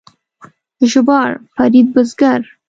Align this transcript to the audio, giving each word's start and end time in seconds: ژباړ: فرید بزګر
ژباړ: 0.91 1.31
فرید 1.53 1.87
بزګر 1.93 2.41